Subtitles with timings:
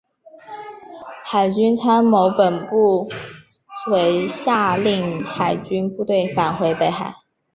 [1.23, 3.07] 海军参谋本部
[3.85, 7.17] 遂下令海军部队返回北海。